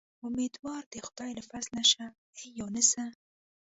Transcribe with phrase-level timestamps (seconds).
[0.27, 2.05] امیدوار د خدای له فضله شه
[2.37, 3.03] اې یونسه.